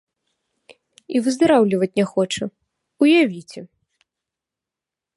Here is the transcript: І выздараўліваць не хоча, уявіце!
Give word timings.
І 1.17 1.21
выздараўліваць 1.25 1.91
не 2.01 2.05
хоча, 2.13 2.43
уявіце! 3.05 3.61